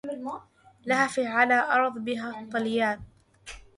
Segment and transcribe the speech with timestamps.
[0.85, 3.01] لهفي على أرض بها الطليان